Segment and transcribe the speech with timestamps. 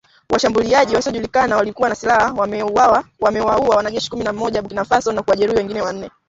[0.29, 2.33] Washambuliaji wasiojulikana waliokuwa na silaha
[3.21, 6.11] wamewaua wanajeshi kumi na mmoja wa Burkina Faso na kuwajeruhi wengine wanane